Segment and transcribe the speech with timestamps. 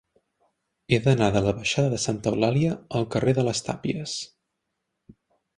[0.93, 4.19] He d'anar de la baixada de Santa Eulàlia al carrer de les Tàpies.